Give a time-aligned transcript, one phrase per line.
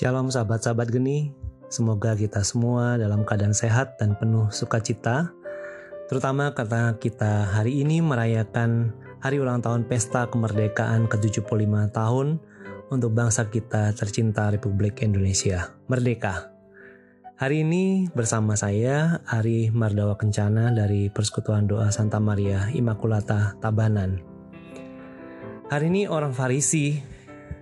[0.00, 1.28] Shalom sahabat-sahabat geni,
[1.68, 5.28] semoga kita semua dalam keadaan sehat dan penuh sukacita,
[6.08, 11.52] terutama karena kita hari ini merayakan hari ulang tahun Pesta Kemerdekaan ke-75
[11.92, 12.40] tahun
[12.88, 16.48] untuk bangsa kita tercinta Republik Indonesia, Merdeka.
[17.36, 24.16] Hari ini bersama saya Ari Mardawa Kencana dari Persekutuan Doa Santa Maria Immaculata Tabanan.
[25.68, 27.09] Hari ini orang Farisi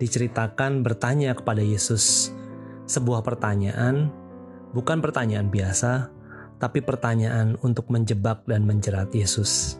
[0.00, 2.32] diceritakan bertanya kepada Yesus
[2.88, 4.10] sebuah pertanyaan,
[4.72, 6.10] bukan pertanyaan biasa,
[6.58, 9.78] tapi pertanyaan untuk menjebak dan menjerat Yesus.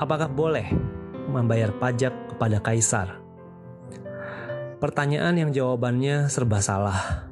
[0.00, 0.70] Apakah boleh
[1.28, 3.20] membayar pajak kepada kaisar?
[4.80, 7.28] Pertanyaan yang jawabannya serba salah.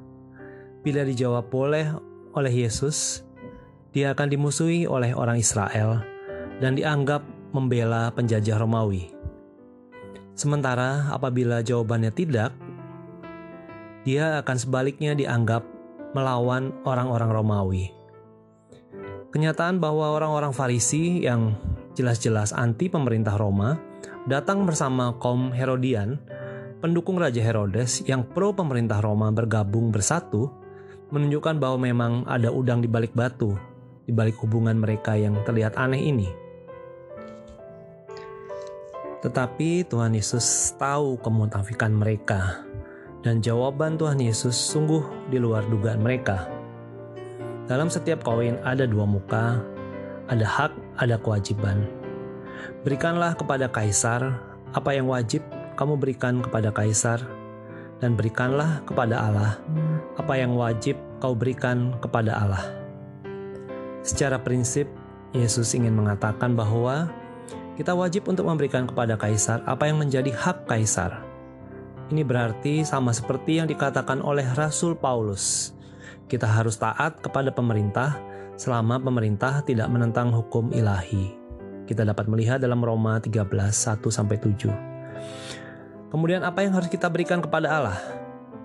[0.85, 1.97] Bila dijawab boleh
[2.37, 3.25] oleh Yesus,
[3.97, 6.05] dia akan dimusuhi oleh orang Israel
[6.61, 7.25] dan dianggap
[7.57, 9.18] membela penjajah Romawi.
[10.39, 12.55] Sementara apabila jawabannya tidak,
[14.07, 15.67] dia akan sebaliknya dianggap
[16.15, 17.85] melawan orang-orang Romawi.
[19.35, 21.59] Kenyataan bahwa orang-orang Farisi yang
[21.99, 23.83] jelas-jelas anti pemerintah Roma
[24.31, 26.23] datang bersama kaum Herodian,
[26.79, 30.55] pendukung Raja Herodes yang pro pemerintah Roma bergabung bersatu,
[31.11, 33.59] menunjukkan bahwa memang ada udang di balik batu,
[34.07, 36.48] di balik hubungan mereka yang terlihat aneh ini.
[39.19, 42.63] Tetapi Tuhan Yesus tahu kemunafikan mereka,
[43.27, 46.47] dan jawaban Tuhan Yesus sungguh di luar dugaan mereka.
[47.67, 49.59] Dalam setiap koin ada dua muka,
[50.31, 51.85] ada hak, ada kewajiban.
[52.87, 54.39] Berikanlah kepada kaisar
[54.71, 55.43] apa yang wajib
[55.75, 57.19] kamu berikan kepada kaisar,
[57.99, 59.59] dan berikanlah kepada Allah
[60.15, 62.65] apa yang wajib kau berikan kepada Allah.
[64.07, 64.87] Secara prinsip,
[65.35, 67.11] Yesus ingin mengatakan bahwa
[67.79, 71.23] kita wajib untuk memberikan kepada kaisar apa yang menjadi hak kaisar.
[72.11, 75.71] Ini berarti sama seperti yang dikatakan oleh Rasul Paulus.
[76.27, 78.19] Kita harus taat kepada pemerintah
[78.59, 81.39] selama pemerintah tidak menentang hukum ilahi.
[81.87, 86.11] Kita dapat melihat dalam Roma 13 1 7.
[86.11, 88.01] Kemudian apa yang harus kita berikan kepada Allah?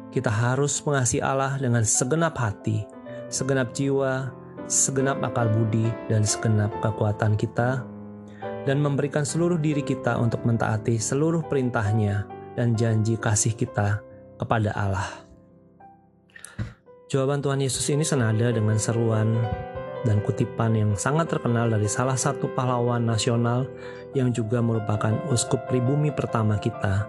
[0.09, 2.81] Kita harus mengasihi Allah dengan segenap hati,
[3.29, 4.33] segenap jiwa,
[4.65, 7.92] segenap akal budi, dan segenap kekuatan kita
[8.63, 13.99] dan memberikan seluruh diri kita untuk mentaati seluruh perintahnya dan janji kasih kita
[14.39, 15.09] kepada Allah.
[17.11, 19.37] Jawaban Tuhan Yesus ini senada dengan seruan
[20.03, 23.69] dan kutipan yang sangat terkenal dari salah satu pahlawan nasional
[24.17, 27.07] yang juga merupakan uskup pribumi pertama kita,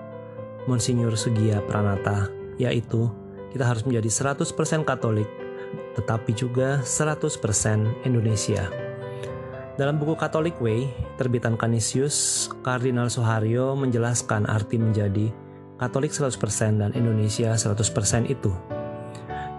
[0.68, 2.28] Monsinyur Sugia Pranata,
[2.60, 3.10] yaitu
[3.50, 5.30] kita harus menjadi 100% Katolik,
[5.96, 8.83] tetapi juga 100% Indonesia.
[9.74, 10.86] Dalam buku Catholic Way,
[11.18, 15.34] terbitan Canisius, Kardinal Sohario menjelaskan arti menjadi
[15.82, 18.54] Katolik 100% dan Indonesia 100% itu.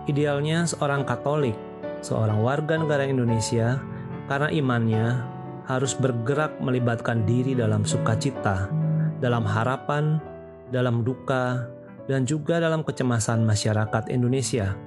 [0.08, 1.60] Idealnya seorang Katolik,
[2.00, 3.84] seorang warga negara Indonesia,
[4.32, 5.20] karena imannya
[5.68, 8.72] harus bergerak melibatkan diri dalam sukacita,
[9.20, 10.24] dalam harapan,
[10.72, 11.68] dalam duka,
[12.08, 14.80] dan juga dalam kecemasan masyarakat Indonesia,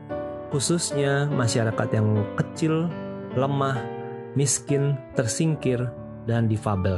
[0.49, 2.89] khususnya masyarakat yang kecil,
[3.37, 3.98] lemah,
[4.39, 5.91] miskin, tersingkir,
[6.31, 6.95] dan difabel.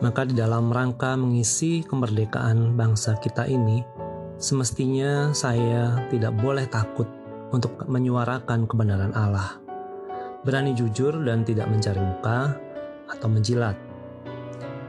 [0.00, 3.84] Maka di dalam rangka mengisi kemerdekaan bangsa kita ini,
[4.40, 7.06] semestinya saya tidak boleh takut
[7.52, 9.60] untuk menyuarakan kebenaran Allah.
[10.42, 12.56] Berani jujur dan tidak mencari muka
[13.06, 13.76] atau menjilat.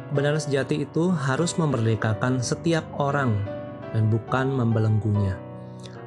[0.10, 3.38] Kebenaran sejati itu harus memerdekakan setiap orang
[3.94, 5.38] dan bukan membelenggunya.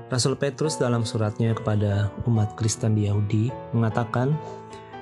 [0.06, 4.38] Rasul Petrus dalam suratnya kepada umat Kristen di Yahudi mengatakan,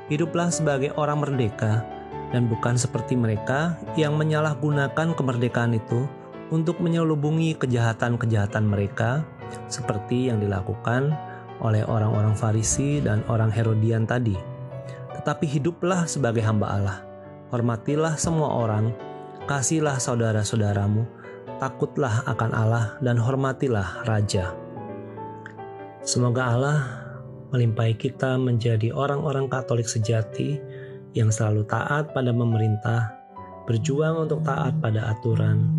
[0.09, 1.85] hiduplah sebagai orang merdeka
[2.35, 6.05] dan bukan seperti mereka yang menyalahgunakan kemerdekaan itu
[6.51, 9.25] untuk menyelubungi kejahatan-kejahatan mereka
[9.71, 11.15] seperti yang dilakukan
[11.63, 14.35] oleh orang-orang Farisi dan orang Herodian tadi.
[15.15, 16.99] Tetapi hiduplah sebagai hamba Allah.
[17.55, 18.91] Hormatilah semua orang,
[19.47, 21.07] kasihlah saudara-saudaramu,
[21.63, 24.53] takutlah akan Allah dan hormatilah raja.
[26.05, 27.04] Semoga Allah
[27.55, 30.59] melimpahi kita menjadi orang-orang Katolik sejati
[31.15, 33.15] yang selalu taat pada pemerintah,
[33.71, 35.71] berjuang untuk taat pada aturan,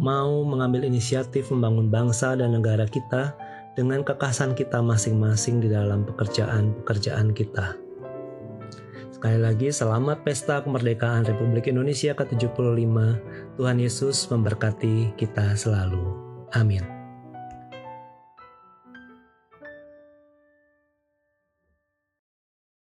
[0.00, 3.36] mau mengambil inisiatif membangun bangsa dan negara kita
[3.76, 7.76] dengan kekasan kita masing-masing di dalam pekerjaan-pekerjaan kita.
[9.12, 12.96] Sekali lagi, selamat Pesta Kemerdekaan Republik Indonesia ke-75.
[13.58, 16.06] Tuhan Yesus memberkati kita selalu.
[16.54, 16.97] Amin.